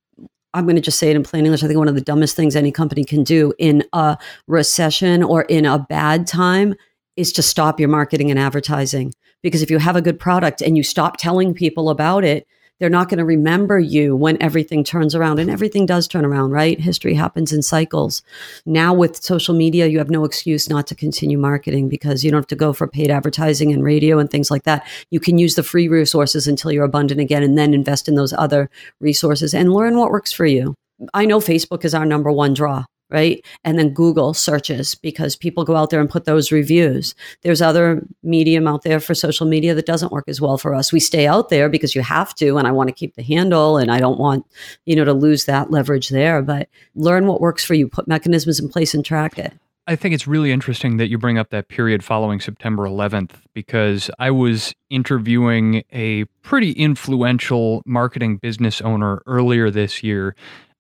I'm 0.55 0.63
going 0.63 0.77
to 0.77 0.81
just 0.81 0.97
say 0.97 1.09
it 1.09 1.17
in 1.17 1.23
plain 1.23 1.45
English. 1.45 1.63
I 1.63 1.67
think 1.67 1.77
one 1.77 1.89
of 1.89 1.95
the 1.95 2.01
dumbest 2.01 2.35
things 2.35 2.55
any 2.55 2.71
company 2.71 3.03
can 3.03 3.25
do 3.25 3.53
in 3.59 3.83
a 3.91 4.17
recession 4.47 5.21
or 5.21 5.41
in 5.43 5.65
a 5.65 5.79
bad 5.79 6.25
time 6.25 6.75
is 7.17 7.33
to 7.33 7.41
stop 7.41 7.77
your 7.77 7.89
marketing 7.89 8.31
and 8.31 8.39
advertising. 8.39 9.13
Because 9.43 9.61
if 9.61 9.69
you 9.69 9.79
have 9.79 9.97
a 9.97 10.01
good 10.01 10.17
product 10.17 10.61
and 10.61 10.77
you 10.77 10.81
stop 10.83 11.17
telling 11.17 11.53
people 11.53 11.89
about 11.89 12.23
it, 12.23 12.47
they're 12.79 12.89
not 12.89 13.09
going 13.09 13.19
to 13.19 13.25
remember 13.25 13.79
you 13.79 14.15
when 14.15 14.41
everything 14.41 14.83
turns 14.83 15.15
around 15.15 15.39
and 15.39 15.49
everything 15.49 15.85
does 15.85 16.07
turn 16.07 16.25
around 16.25 16.51
right? 16.51 16.79
History 16.79 17.13
happens 17.13 17.53
in 17.53 17.61
cycles. 17.61 18.21
Now 18.65 18.93
with 18.93 19.23
social 19.23 19.55
media 19.55 19.87
you 19.87 19.97
have 19.97 20.09
no 20.09 20.25
excuse 20.25 20.69
not 20.69 20.87
to 20.87 20.95
continue 20.95 21.37
marketing 21.37 21.89
because 21.89 22.23
you 22.23 22.31
don't 22.31 22.39
have 22.39 22.47
to 22.47 22.55
go 22.55 22.73
for 22.73 22.87
paid 22.87 23.09
advertising 23.11 23.71
and 23.71 23.83
radio 23.83 24.19
and 24.19 24.29
things 24.29 24.51
like 24.51 24.63
that. 24.63 24.85
You 25.11 25.19
can 25.19 25.37
use 25.37 25.55
the 25.55 25.63
free 25.63 25.87
resources 25.87 26.47
until 26.47 26.71
you're 26.71 26.83
abundant 26.83 27.21
again 27.21 27.43
and 27.43 27.57
then 27.57 27.73
invest 27.73 28.07
in 28.07 28.15
those 28.15 28.33
other 28.33 28.69
resources 28.99 29.53
and 29.53 29.73
learn 29.73 29.97
what 29.97 30.11
works 30.11 30.31
for 30.31 30.45
you. 30.45 30.75
I 31.13 31.25
know 31.25 31.39
Facebook 31.39 31.85
is 31.85 31.93
our 31.93 32.05
number 32.05 32.31
one 32.31 32.53
draw 32.53 32.85
right? 33.09 33.45
And 33.63 33.77
then 33.77 33.89
Google 33.89 34.33
searches 34.33 34.95
because 34.95 35.35
people 35.35 35.63
go 35.63 35.75
out 35.75 35.89
there 35.89 35.99
and 35.99 36.09
put 36.09 36.25
those 36.25 36.51
reviews. 36.51 37.13
There's 37.43 37.61
other 37.61 38.05
medium 38.23 38.67
out 38.67 38.83
there 38.83 38.99
for 38.99 39.13
social 39.13 39.45
media 39.45 39.73
that 39.75 39.85
doesn't 39.85 40.11
work 40.11 40.25
as 40.27 40.41
well 40.41 40.57
for 40.57 40.73
us. 40.73 40.91
We 40.91 40.99
stay 40.99 41.27
out 41.27 41.49
there 41.49 41.69
because 41.69 41.95
you 41.95 42.01
have 42.01 42.33
to, 42.35 42.57
and 42.57 42.67
I 42.67 42.71
want 42.71 42.89
to 42.89 42.95
keep 42.95 43.15
the 43.15 43.23
handle 43.23 43.77
and 43.77 43.91
I 43.91 43.99
don't 43.99 44.19
want, 44.19 44.45
you 44.85 44.95
know, 44.95 45.05
to 45.05 45.13
lose 45.13 45.45
that 45.45 45.71
leverage 45.71 46.09
there. 46.09 46.41
But 46.41 46.69
learn 46.95 47.27
what 47.27 47.41
works 47.41 47.63
for 47.63 47.75
you, 47.75 47.87
put 47.87 48.07
mechanisms 48.07 48.59
in 48.59 48.69
place 48.69 48.93
and 48.93 49.05
track 49.05 49.37
it. 49.37 49.53
I 49.87 49.95
think 49.95 50.15
it's 50.15 50.25
really 50.25 50.51
interesting 50.51 50.97
that 50.97 51.09
you 51.09 51.19
bring 51.19 51.37
up 51.37 51.51
that 51.51 51.67
period 51.67 52.03
following 52.03 52.39
September 52.39 52.85
11th 52.85 53.33
because 53.53 54.09
I 54.17 54.31
was 54.31 54.73
interviewing 54.89 55.83
a 55.93 56.25
pretty 56.41 56.71
influential 56.71 57.83
marketing 57.85 58.37
business 58.37 58.81
owner 58.81 59.21
earlier 59.27 59.69
this 59.69 60.01
year 60.01 60.35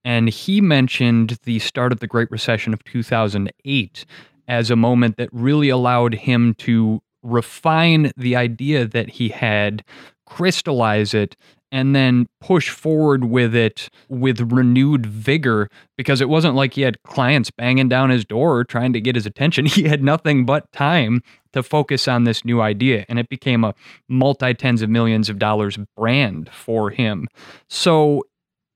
and 0.05 0.29
he 0.29 0.61
mentioned 0.61 1.39
the 1.43 1.59
start 1.59 1.91
of 1.91 1.99
the 1.99 2.07
Great 2.07 2.29
Recession 2.31 2.73
of 2.73 2.83
2008 2.85 4.05
as 4.47 4.69
a 4.69 4.75
moment 4.75 5.17
that 5.17 5.29
really 5.33 5.69
allowed 5.69 6.13
him 6.13 6.53
to 6.59 7.01
refine 7.23 8.11
the 8.15 8.35
idea 8.35 8.85
that 8.85 9.09
he 9.09 9.29
had, 9.29 9.83
crystallize 10.27 11.15
it, 11.15 11.35
and 11.71 11.95
then 11.95 12.27
push 12.39 12.69
forward 12.69 13.25
with 13.25 13.55
it 13.55 13.89
with 14.07 14.51
renewed 14.51 15.07
vigor 15.07 15.67
because 15.97 16.21
it 16.21 16.29
wasn't 16.29 16.55
like 16.55 16.75
he 16.75 16.83
had 16.83 17.01
clients 17.03 17.49
banging 17.49 17.89
down 17.89 18.11
his 18.11 18.23
door 18.23 18.63
trying 18.63 18.93
to 18.93 19.01
get 19.01 19.15
his 19.15 19.25
attention. 19.25 19.65
He 19.75 19.83
had 19.83 20.03
nothing 20.03 20.45
but 20.45 20.71
time 20.71 21.21
to 21.53 21.63
focus 21.63 22.07
on 22.07 22.25
this 22.25 22.45
new 22.45 22.61
idea, 22.61 23.05
and 23.09 23.17
it 23.17 23.27
became 23.27 23.63
a 23.63 23.73
multi 24.07 24.53
tens 24.53 24.83
of 24.83 24.89
millions 24.89 25.29
of 25.29 25.39
dollars 25.39 25.77
brand 25.97 26.49
for 26.53 26.91
him. 26.91 27.27
So 27.67 28.21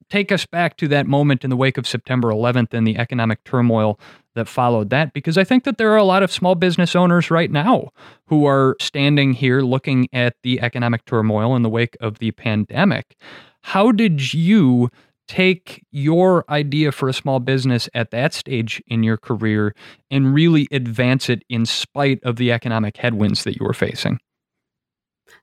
take 0.09 0.31
us 0.31 0.45
back 0.45 0.77
to 0.77 0.87
that 0.87 1.07
moment 1.07 1.43
in 1.43 1.49
the 1.49 1.55
wake 1.55 1.77
of 1.77 1.87
September 1.87 2.29
11th 2.29 2.73
and 2.73 2.87
the 2.87 2.97
economic 2.97 3.43
turmoil 3.43 3.99
that 4.35 4.47
followed 4.47 4.89
that 4.89 5.13
because 5.13 5.37
I 5.37 5.43
think 5.43 5.63
that 5.63 5.77
there 5.77 5.91
are 5.91 5.97
a 5.97 6.03
lot 6.03 6.23
of 6.23 6.31
small 6.31 6.55
business 6.55 6.95
owners 6.95 7.29
right 7.29 7.51
now 7.51 7.89
who 8.27 8.45
are 8.45 8.75
standing 8.79 9.33
here 9.33 9.61
looking 9.61 10.07
at 10.13 10.35
the 10.43 10.61
economic 10.61 11.05
turmoil 11.05 11.55
in 11.55 11.61
the 11.61 11.69
wake 11.69 11.97
of 11.99 12.19
the 12.19 12.31
pandemic. 12.31 13.15
How 13.61 13.91
did 13.91 14.33
you 14.33 14.89
take 15.27 15.85
your 15.91 16.43
idea 16.49 16.91
for 16.91 17.07
a 17.07 17.13
small 17.13 17.39
business 17.39 17.87
at 17.93 18.09
that 18.09 18.33
stage 18.33 18.81
in 18.87 19.03
your 19.03 19.17
career 19.17 19.75
and 20.09 20.33
really 20.33 20.67
advance 20.71 21.29
it 21.29 21.43
in 21.49 21.65
spite 21.67 22.19
of 22.23 22.37
the 22.37 22.51
economic 22.51 22.97
headwinds 22.97 23.43
that 23.43 23.55
you 23.55 23.65
were 23.65 23.73
facing? 23.73 24.19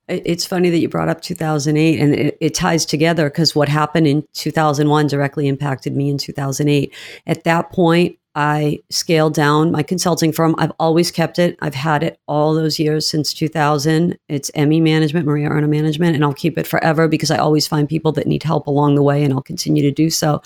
It's 0.09 0.47
funny 0.47 0.71
that 0.71 0.79
you 0.79 0.89
brought 0.89 1.09
up 1.09 1.21
2008 1.21 1.99
and 1.99 2.15
it, 2.15 2.39
it 2.41 2.55
ties 2.55 2.87
together 2.87 3.29
because 3.29 3.57
what 3.57 3.69
happened 3.69 4.07
in 4.07 4.25
2001 4.35 5.09
directly 5.09 5.49
impacted 5.49 5.97
me 5.97 6.09
in 6.11 6.19
2008. 6.19 6.95
At 7.27 7.45
that 7.45 7.73
point, 7.73 8.19
I 8.37 8.81
scaled 8.91 9.33
down 9.33 9.73
my 9.73 9.83
consulting 9.83 10.31
firm. 10.31 10.55
I've 10.59 10.73
always 10.79 11.11
kept 11.11 11.39
it. 11.39 11.57
I've 11.63 11.75
had 11.75 12.03
it 12.03 12.21
all 12.29 12.55
those 12.55 12.79
years 12.79 13.09
since 13.09 13.33
2000. 13.33 14.19
It's 14.29 14.51
ME 14.55 14.79
Management, 14.79 15.25
Maria 15.25 15.49
Erna 15.49 15.67
Management, 15.67 16.15
and 16.15 16.23
I'll 16.23 16.35
keep 16.35 16.59
it 16.59 16.67
forever 16.67 17.09
because 17.09 17.31
I 17.31 17.39
always 17.39 17.67
find 17.67 17.89
people 17.89 18.13
that 18.13 18.27
need 18.27 18.43
help 18.43 18.67
along 18.67 18.95
the 18.95 19.03
way 19.03 19.25
and 19.25 19.33
I'll 19.33 19.41
continue 19.41 19.83
to 19.83 19.91
do 19.91 20.11
so. 20.11 20.43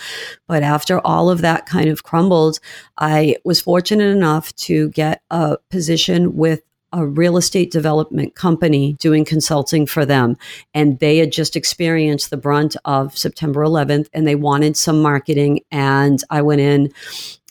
But 0.46 0.62
after 0.62 1.04
all 1.04 1.28
of 1.28 1.40
that 1.40 1.66
kind 1.66 1.88
of 1.88 2.04
crumbled, 2.04 2.60
I 2.98 3.34
was 3.44 3.60
fortunate 3.60 4.16
enough 4.16 4.54
to 4.56 4.90
get 4.90 5.22
a 5.30 5.58
position 5.68 6.36
with 6.36 6.62
a 6.92 7.06
real 7.06 7.36
estate 7.36 7.70
development 7.70 8.34
company 8.34 8.94
doing 8.94 9.24
consulting 9.24 9.86
for 9.86 10.04
them. 10.04 10.36
And 10.74 10.98
they 10.98 11.18
had 11.18 11.32
just 11.32 11.56
experienced 11.56 12.30
the 12.30 12.36
brunt 12.36 12.76
of 12.84 13.16
September 13.16 13.60
11th 13.60 14.08
and 14.12 14.26
they 14.26 14.34
wanted 14.34 14.76
some 14.76 15.00
marketing. 15.02 15.60
And 15.70 16.22
I 16.30 16.42
went 16.42 16.60
in 16.60 16.92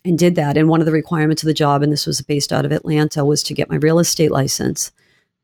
and 0.05 0.17
did 0.17 0.35
that. 0.35 0.57
And 0.57 0.69
one 0.69 0.79
of 0.79 0.85
the 0.85 0.91
requirements 0.91 1.43
of 1.43 1.47
the 1.47 1.53
job, 1.53 1.81
and 1.81 1.91
this 1.91 2.05
was 2.05 2.21
based 2.21 2.51
out 2.51 2.65
of 2.65 2.71
Atlanta, 2.71 3.25
was 3.25 3.43
to 3.43 3.53
get 3.53 3.69
my 3.69 3.77
real 3.77 3.99
estate 3.99 4.31
license. 4.31 4.91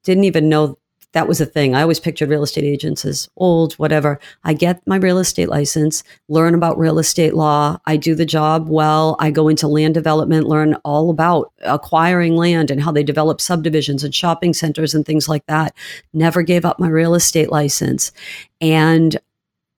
Didn't 0.04 0.24
even 0.26 0.50
know 0.50 0.78
that 1.16 1.30
was 1.30 1.40
a 1.40 1.46
thing. 1.46 1.74
I 1.74 1.82
always 1.82 2.02
pictured 2.02 2.30
real 2.30 2.44
estate 2.44 2.66
agents 2.66 3.06
as 3.06 3.30
old, 3.38 3.74
whatever. 3.76 4.20
I 4.44 4.54
get 4.54 4.86
my 4.86 4.98
real 4.98 5.18
estate 5.18 5.48
license, 5.48 6.04
learn 6.28 6.54
about 6.54 6.78
real 6.78 7.00
estate 7.00 7.34
law. 7.34 7.80
I 7.86 7.96
do 7.96 8.16
the 8.16 8.26
job 8.26 8.68
well. 8.68 9.16
I 9.18 9.32
go 9.32 9.48
into 9.48 9.66
land 9.70 9.94
development, 9.94 10.46
learn 10.46 10.76
all 10.84 11.10
about 11.10 11.54
acquiring 11.62 12.36
land 12.36 12.70
and 12.70 12.84
how 12.84 12.92
they 12.92 13.02
develop 13.02 13.40
subdivisions 13.40 14.04
and 14.04 14.14
shopping 14.14 14.54
centers 14.54 14.94
and 14.94 15.06
things 15.06 15.30
like 15.30 15.46
that. 15.46 15.74
Never 16.12 16.42
gave 16.42 16.66
up 16.66 16.82
my 16.82 16.90
real 16.90 17.16
estate 17.16 17.50
license. 17.50 18.12
And 18.60 19.18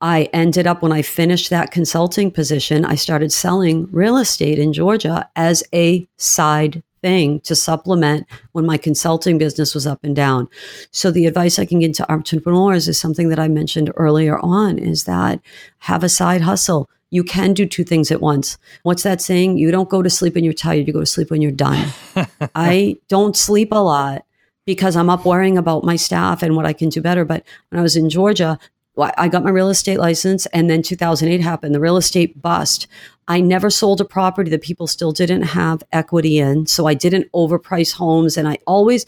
I 0.01 0.29
ended 0.33 0.65
up, 0.65 0.81
when 0.81 0.91
I 0.91 1.03
finished 1.03 1.51
that 1.51 1.69
consulting 1.69 2.31
position, 2.31 2.83
I 2.83 2.95
started 2.95 3.31
selling 3.31 3.87
real 3.91 4.17
estate 4.17 4.57
in 4.57 4.73
Georgia 4.73 5.29
as 5.35 5.63
a 5.71 6.07
side 6.17 6.81
thing 7.01 7.39
to 7.41 7.55
supplement 7.55 8.27
when 8.51 8.65
my 8.65 8.77
consulting 8.77 9.37
business 9.37 9.73
was 9.73 9.87
up 9.87 10.03
and 10.03 10.15
down. 10.15 10.47
So 10.91 11.11
the 11.11 11.25
advice 11.25 11.59
I 11.59 11.65
can 11.65 11.79
give 11.79 11.93
to 11.93 12.11
entrepreneurs 12.11 12.87
is 12.87 12.99
something 12.99 13.29
that 13.29 13.39
I 13.39 13.47
mentioned 13.47 13.91
earlier 13.95 14.39
on 14.39 14.77
is 14.77 15.05
that 15.05 15.39
have 15.79 16.03
a 16.03 16.09
side 16.09 16.41
hustle. 16.41 16.89
You 17.09 17.23
can 17.23 17.53
do 17.53 17.65
two 17.65 17.83
things 17.83 18.11
at 18.11 18.21
once. 18.21 18.57
What's 18.83 19.03
that 19.03 19.21
saying? 19.21 19.57
You 19.57 19.71
don't 19.71 19.89
go 19.89 20.01
to 20.01 20.09
sleep 20.09 20.35
when 20.35 20.43
you're 20.43 20.53
tired, 20.53 20.87
you 20.87 20.93
go 20.93 20.99
to 20.99 21.05
sleep 21.05 21.31
when 21.31 21.41
you're 21.41 21.51
done. 21.51 21.87
I 22.55 22.97
don't 23.07 23.35
sleep 23.35 23.71
a 23.71 23.75
lot 23.75 24.25
because 24.65 24.97
I'm 24.97 25.09
up 25.09 25.25
worrying 25.25 25.57
about 25.57 25.85
my 25.85 25.95
staff 25.95 26.43
and 26.43 26.55
what 26.55 26.65
I 26.65 26.73
can 26.73 26.89
do 26.89 27.01
better. 27.01 27.23
But 27.23 27.43
when 27.69 27.79
I 27.79 27.81
was 27.81 27.95
in 27.95 28.09
Georgia, 28.09 28.59
I 28.99 29.27
got 29.27 29.43
my 29.43 29.49
real 29.49 29.69
estate 29.69 29.99
license 29.99 30.45
and 30.47 30.69
then 30.69 30.81
2008 30.81 31.41
happened, 31.41 31.75
the 31.75 31.79
real 31.79 31.97
estate 31.97 32.41
bust. 32.41 32.87
I 33.27 33.41
never 33.41 33.69
sold 33.69 34.01
a 34.01 34.05
property 34.05 34.49
that 34.51 34.61
people 34.61 34.87
still 34.87 35.11
didn't 35.11 35.43
have 35.43 35.83
equity 35.91 36.39
in. 36.39 36.65
So 36.65 36.85
I 36.87 36.93
didn't 36.93 37.31
overprice 37.33 37.93
homes 37.93 38.37
and 38.37 38.47
I 38.47 38.57
always 38.65 39.05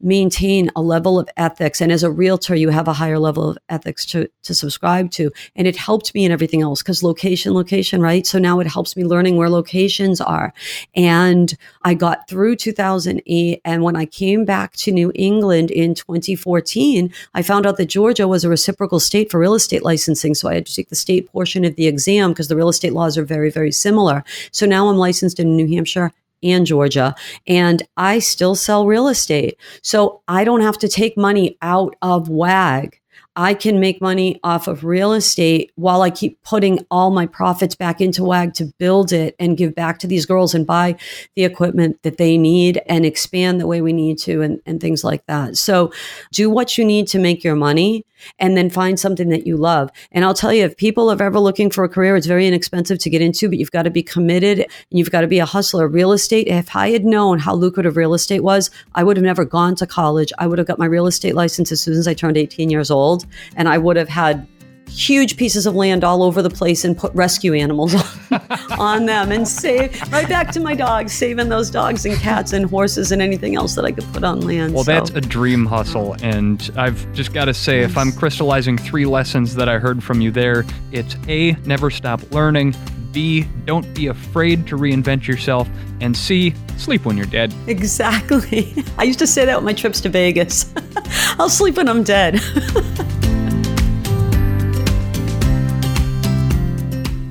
maintain 0.00 0.70
a 0.74 0.82
level 0.82 1.18
of 1.18 1.28
ethics. 1.36 1.80
And 1.80 1.92
as 1.92 2.02
a 2.02 2.10
realtor, 2.10 2.54
you 2.54 2.70
have 2.70 2.88
a 2.88 2.92
higher 2.92 3.18
level 3.18 3.50
of 3.50 3.58
ethics 3.68 4.06
to, 4.06 4.28
to 4.44 4.54
subscribe 4.54 5.10
to. 5.12 5.30
And 5.54 5.66
it 5.66 5.76
helped 5.76 6.14
me 6.14 6.24
in 6.24 6.32
everything 6.32 6.62
else 6.62 6.82
because 6.82 7.02
location, 7.02 7.52
location, 7.52 8.00
right? 8.00 8.26
So 8.26 8.38
now 8.38 8.60
it 8.60 8.66
helps 8.66 8.96
me 8.96 9.04
learning 9.04 9.36
where 9.36 9.50
locations 9.50 10.20
are. 10.20 10.52
And 10.94 11.56
I 11.82 11.94
got 11.94 12.28
through 12.28 12.56
2008. 12.56 13.60
And 13.64 13.82
when 13.82 13.96
I 13.96 14.06
came 14.06 14.44
back 14.44 14.72
to 14.76 14.92
New 14.92 15.12
England 15.14 15.70
in 15.70 15.94
2014, 15.94 17.12
I 17.34 17.42
found 17.42 17.66
out 17.66 17.76
that 17.76 17.86
Georgia 17.86 18.26
was 18.26 18.44
a 18.44 18.48
reciprocal 18.48 19.00
state 19.00 19.30
for 19.30 19.38
real 19.38 19.54
estate 19.54 19.82
licensing. 19.82 20.34
So 20.34 20.48
I 20.48 20.54
had 20.54 20.66
to 20.66 20.74
take 20.74 20.88
the 20.88 20.96
state 20.96 21.30
portion 21.30 21.64
of 21.64 21.76
the 21.76 21.86
exam 21.86 22.30
because 22.30 22.48
the 22.48 22.56
real 22.56 22.68
estate 22.68 22.92
laws 22.92 23.18
are 23.18 23.24
very, 23.24 23.50
very 23.50 23.72
similar. 23.72 24.24
So 24.52 24.66
now 24.66 24.88
I'm 24.88 24.96
licensed 24.96 25.38
in 25.38 25.56
New 25.56 25.68
Hampshire 25.68 26.12
and 26.42 26.66
Georgia. 26.66 27.14
And 27.46 27.82
I 27.96 28.18
still 28.18 28.54
sell 28.54 28.86
real 28.86 29.08
estate. 29.08 29.58
So 29.82 30.22
I 30.28 30.44
don't 30.44 30.62
have 30.62 30.78
to 30.78 30.88
take 30.88 31.16
money 31.16 31.56
out 31.62 31.96
of 32.02 32.28
WAG. 32.28 33.00
I 33.36 33.54
can 33.54 33.78
make 33.78 34.00
money 34.00 34.40
off 34.42 34.66
of 34.66 34.84
real 34.84 35.12
estate 35.12 35.70
while 35.76 36.02
I 36.02 36.10
keep 36.10 36.42
putting 36.42 36.84
all 36.90 37.10
my 37.10 37.26
profits 37.26 37.76
back 37.76 38.00
into 38.00 38.24
WAG 38.24 38.54
to 38.54 38.72
build 38.78 39.12
it 39.12 39.36
and 39.38 39.56
give 39.56 39.74
back 39.74 39.98
to 40.00 40.06
these 40.06 40.26
girls 40.26 40.52
and 40.52 40.66
buy 40.66 40.96
the 41.36 41.44
equipment 41.44 42.02
that 42.02 42.18
they 42.18 42.36
need 42.36 42.82
and 42.86 43.06
expand 43.06 43.60
the 43.60 43.68
way 43.68 43.80
we 43.80 43.92
need 43.92 44.18
to 44.18 44.42
and, 44.42 44.60
and 44.66 44.80
things 44.80 45.04
like 45.04 45.24
that. 45.26 45.56
So 45.56 45.92
do 46.32 46.50
what 46.50 46.76
you 46.76 46.84
need 46.84 47.06
to 47.08 47.18
make 47.18 47.44
your 47.44 47.56
money 47.56 48.04
and 48.38 48.56
then 48.56 48.70
find 48.70 48.98
something 48.98 49.28
that 49.30 49.46
you 49.46 49.56
love. 49.56 49.90
And 50.12 50.24
I'll 50.24 50.34
tell 50.34 50.52
you, 50.52 50.64
if 50.64 50.76
people 50.76 51.10
are 51.10 51.22
ever 51.22 51.40
looking 51.40 51.70
for 51.70 51.84
a 51.84 51.88
career, 51.88 52.16
it's 52.16 52.26
very 52.26 52.46
inexpensive 52.46 52.98
to 52.98 53.10
get 53.10 53.22
into, 53.22 53.48
but 53.48 53.58
you've 53.58 53.70
got 53.70 53.82
to 53.82 53.90
be 53.90 54.02
committed 54.02 54.58
and 54.60 54.98
you've 54.98 55.10
got 55.10 55.22
to 55.22 55.26
be 55.26 55.38
a 55.38 55.46
hustler. 55.46 55.88
Real 55.88 56.12
estate, 56.12 56.46
if 56.48 56.74
I 56.74 56.90
had 56.90 57.04
known 57.04 57.38
how 57.38 57.54
lucrative 57.54 57.96
real 57.96 58.14
estate 58.14 58.40
was, 58.40 58.70
I 58.94 59.04
would 59.04 59.16
have 59.16 59.24
never 59.24 59.44
gone 59.44 59.74
to 59.76 59.86
college. 59.86 60.32
I 60.38 60.46
would 60.46 60.58
have 60.58 60.66
got 60.66 60.78
my 60.78 60.86
real 60.86 61.06
estate 61.06 61.34
license 61.34 61.72
as 61.72 61.80
soon 61.80 61.94
as 61.94 62.08
I 62.08 62.14
turned 62.14 62.36
18 62.36 62.70
years 62.70 62.90
old, 62.90 63.26
and 63.56 63.68
I 63.68 63.78
would 63.78 63.96
have 63.96 64.08
had 64.08 64.46
huge 64.90 65.36
pieces 65.36 65.66
of 65.66 65.74
land 65.74 66.04
all 66.04 66.22
over 66.22 66.42
the 66.42 66.50
place 66.50 66.84
and 66.84 66.96
put 66.96 67.14
rescue 67.14 67.54
animals 67.54 67.94
on, 67.94 68.40
on, 68.78 69.06
them 69.06 69.32
and 69.32 69.46
save 69.46 70.00
right 70.12 70.28
back 70.28 70.50
to 70.52 70.60
my 70.60 70.74
dogs, 70.74 71.12
saving 71.12 71.48
those 71.48 71.70
dogs 71.70 72.04
and 72.04 72.16
cats 72.16 72.52
and 72.52 72.68
horses 72.68 73.12
and 73.12 73.22
anything 73.22 73.56
else 73.56 73.74
that 73.74 73.84
I 73.84 73.92
could 73.92 74.04
put 74.12 74.24
on 74.24 74.40
land. 74.40 74.74
Well, 74.74 74.84
so. 74.84 74.92
that's 74.92 75.10
a 75.10 75.20
dream 75.20 75.66
hustle. 75.66 76.16
And 76.22 76.70
I've 76.76 77.10
just 77.12 77.32
got 77.32 77.46
to 77.46 77.54
say, 77.54 77.80
yes. 77.80 77.90
if 77.90 77.98
I'm 77.98 78.12
crystallizing 78.12 78.78
three 78.78 79.06
lessons 79.06 79.54
that 79.56 79.68
I 79.68 79.78
heard 79.78 80.02
from 80.02 80.20
you 80.20 80.30
there, 80.30 80.64
it's 80.92 81.16
A, 81.28 81.52
never 81.64 81.90
stop 81.90 82.30
learning. 82.32 82.74
B, 83.12 83.44
don't 83.64 83.92
be 83.94 84.06
afraid 84.06 84.66
to 84.68 84.76
reinvent 84.76 85.26
yourself. 85.26 85.68
And 86.00 86.16
C, 86.16 86.54
sleep 86.76 87.04
when 87.04 87.16
you're 87.16 87.26
dead. 87.26 87.52
Exactly. 87.66 88.84
I 88.98 89.04
used 89.04 89.18
to 89.18 89.26
say 89.26 89.44
that 89.44 89.56
with 89.56 89.64
my 89.64 89.72
trips 89.72 90.00
to 90.02 90.08
Vegas. 90.08 90.72
I'll 91.38 91.48
sleep 91.48 91.76
when 91.76 91.88
I'm 91.88 92.04
dead. 92.04 92.40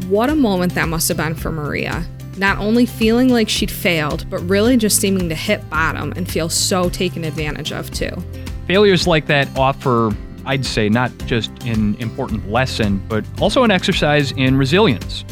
What 0.10 0.32
a 0.32 0.36
moment 0.36 0.74
that 0.74 0.90
must 0.90 1.08
have 1.10 1.18
been 1.18 1.36
for 1.36 1.52
Maria. 1.52 2.04
Not 2.36 2.58
only 2.58 2.88
feeling 2.88 3.30
like 3.30 3.48
she'd 3.48 3.70
failed, 3.70 4.28
but 4.28 4.40
really 4.50 4.76
just 4.76 5.00
seeming 5.00 5.30
to 5.30 5.36
hit 5.36 5.70
bottom 5.70 6.14
and 6.16 6.28
feel 6.28 6.50
so 6.50 6.90
taken 6.90 7.24
advantage 7.24 7.72
of, 7.72 7.92
too. 7.92 8.10
Failures 8.66 9.06
like 9.06 9.28
that 9.28 9.48
offer, 9.56 10.10
I'd 10.48 10.66
say, 10.66 10.90
not 10.90 11.16
just 11.28 11.52
an 11.62 11.94
important 12.00 12.50
lesson, 12.50 13.00
but 13.08 13.24
also 13.40 13.64
an 13.64 13.70
exercise 13.70 14.32
in 14.32 14.58
resilience. 14.58 15.26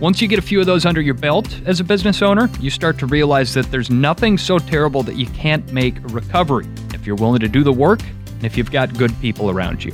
Once 0.00 0.20
you 0.20 0.26
get 0.26 0.40
a 0.40 0.42
few 0.42 0.58
of 0.58 0.66
those 0.66 0.84
under 0.84 1.00
your 1.00 1.14
belt 1.14 1.60
as 1.64 1.78
a 1.78 1.84
business 1.84 2.20
owner, 2.20 2.50
you 2.58 2.70
start 2.70 2.98
to 2.98 3.06
realize 3.06 3.54
that 3.54 3.70
there's 3.70 3.88
nothing 3.88 4.36
so 4.36 4.58
terrible 4.58 5.04
that 5.04 5.14
you 5.14 5.26
can't 5.26 5.72
make 5.72 5.96
a 5.98 6.08
recovery 6.08 6.66
if 6.92 7.06
you're 7.06 7.14
willing 7.14 7.38
to 7.38 7.46
do 7.46 7.62
the 7.62 7.72
work 7.72 8.00
and 8.02 8.44
if 8.44 8.56
you've 8.56 8.72
got 8.72 8.98
good 8.98 9.16
people 9.20 9.48
around 9.48 9.84
you. 9.84 9.92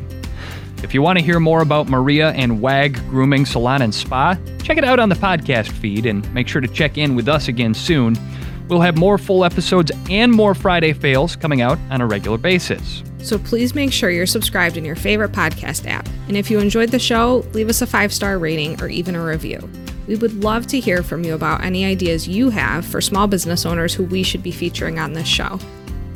If 0.83 0.95
you 0.95 1.03
want 1.03 1.19
to 1.19 1.25
hear 1.25 1.39
more 1.39 1.61
about 1.61 1.89
Maria 1.89 2.31
and 2.31 2.63
WAG 2.63 2.95
Grooming 3.11 3.45
Salon 3.45 3.83
and 3.83 3.95
Spa, 3.95 4.39
check 4.63 4.79
it 4.79 4.85
out 4.85 4.99
on 4.99 5.11
the 5.11 5.15
podcast 5.15 5.71
feed 5.71 6.07
and 6.07 6.33
make 6.33 6.49
sure 6.49 6.63
to 6.63 6.69
check 6.69 6.97
in 6.97 7.15
with 7.15 7.29
us 7.29 7.49
again 7.49 7.75
soon. 7.75 8.17
We'll 8.69 8.81
have 8.81 8.97
more 8.97 9.19
full 9.19 9.45
episodes 9.45 9.93
and 10.09 10.33
more 10.33 10.55
Friday 10.55 10.95
fails 10.95 11.37
coming 11.37 11.61
out 11.61 11.79
on 11.91 12.01
a 12.01 12.07
regular 12.07 12.39
basis. 12.39 13.03
So 13.19 13.39
please 13.39 13.75
make 13.75 13.93
sure 13.93 14.11
you're 14.11 14.25
subscribed 14.25 14.79
in 14.79 14.85
your 14.85 14.97
favorite 14.97 15.33
podcast 15.33 15.87
app. 15.87 16.09
And 16.29 16.37
if 16.37 16.51
you 16.51 16.59
enjoyed 16.59 16.91
the 16.91 16.99
show, 16.99 17.45
leave 17.53 17.69
us 17.69 17.83
a 17.83 17.87
five 17.87 18.13
star 18.13 18.39
rating 18.39 18.81
or 18.81 18.89
even 18.89 19.15
a 19.15 19.25
review. 19.25 19.69
We 20.07 20.17
would 20.17 20.43
love 20.43 20.67
to 20.69 20.81
hear 20.81 21.03
from 21.03 21.25
you 21.25 21.35
about 21.35 21.63
any 21.63 21.85
ideas 21.85 22.27
you 22.27 22.49
have 22.51 22.87
for 22.87 23.01
small 23.01 23.27
business 23.27 23.67
owners 23.67 23.93
who 23.93 24.05
we 24.05 24.23
should 24.23 24.43
be 24.43 24.51
featuring 24.51 24.99
on 24.99 25.13
this 25.13 25.29
show. 25.29 25.59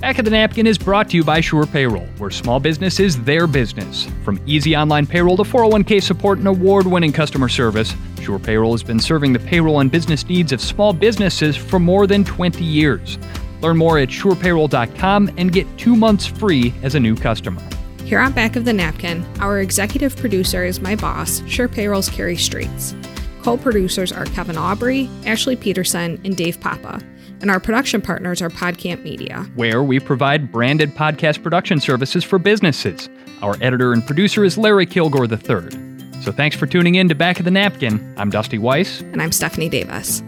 Back 0.05 0.19
of 0.19 0.27
the 0.27 0.33
Napkin 0.33 0.67
is 0.67 0.77
brought 0.77 1.09
to 1.09 1.17
you 1.17 1.25
by 1.25 1.41
Sure 1.41 1.65
Payroll, 1.65 2.05
where 2.19 2.29
small 2.29 2.61
business 2.61 3.01
is 3.01 3.25
their 3.25 3.47
business. 3.47 4.07
From 4.23 4.39
easy 4.45 4.77
online 4.77 5.07
payroll 5.07 5.39
to 5.39 5.45
401k 5.45 6.03
support 6.03 6.37
and 6.37 6.47
award 6.47 6.87
winning 6.87 7.11
customer 7.11 7.49
service, 7.49 7.95
Sure 8.21 8.39
Payroll 8.39 8.73
has 8.73 8.83
been 8.83 9.01
serving 9.01 9.33
the 9.33 9.39
payroll 9.39 9.81
and 9.81 9.91
business 9.91 10.29
needs 10.29 10.53
of 10.53 10.61
small 10.61 10.93
businesses 10.93 11.57
for 11.57 11.79
more 11.79 12.07
than 12.07 12.23
20 12.23 12.63
years. 12.63 13.17
Learn 13.63 13.79
more 13.79 13.99
at 13.99 14.11
surepayroll.com 14.11 15.31
and 15.39 15.51
get 15.51 15.67
two 15.79 15.97
months 15.97 16.27
free 16.27 16.75
as 16.83 16.95
a 16.95 17.01
new 17.01 17.17
customer. 17.17 17.63
Here 18.05 18.21
on 18.21 18.33
Back 18.33 18.57
of 18.57 18.67
the 18.67 18.75
Napkin, 18.75 19.25
our 19.41 19.61
executive 19.61 20.15
producer 20.19 20.67
is 20.67 20.83
my 20.83 20.97
boss, 20.97 21.43
Sure 21.49 21.67
Payroll's 21.67 22.11
Carrie 22.11 22.37
Streets. 22.37 22.95
Co 23.43 23.57
producers 23.57 24.13
are 24.13 24.27
Kevin 24.27 24.59
Aubrey, 24.59 25.09
Ashley 25.25 25.57
Peterson, 25.57 26.21
and 26.27 26.37
Dave 26.37 26.61
Papa 26.61 27.01
and 27.45 27.51
our 27.51 27.61
production 27.61 28.01
partners 28.01 28.41
are 28.41 28.49
Podcamp 28.49 29.03
Media, 29.03 29.47
where 29.55 29.83
we 29.83 30.01
provide 30.01 30.51
branded 30.51 30.95
podcast 30.95 31.43
production 31.43 31.79
services 31.79 32.25
for 32.25 32.39
businesses. 32.39 33.11
Our 33.43 33.55
editor 33.61 33.93
and 33.93 34.03
producer 34.07 34.45
is 34.45 34.57
Larry 34.57 34.87
Kilgore 34.87 35.27
III. 35.27 36.23
So 36.23 36.33
thanks 36.33 36.57
for 36.57 36.67
tuning 36.67 36.95
in 36.95 37.07
to 37.11 37.15
Back 37.15 37.39
of 37.39 37.45
the 37.45 37.51
Napkin. 37.51 38.15
I'm 38.17 38.31
Dusty 38.31 38.57
Weiss. 38.57 39.03
And 39.03 39.21
I'm 39.21 39.31
Stephanie 39.31 39.69
Davis. 39.69 40.23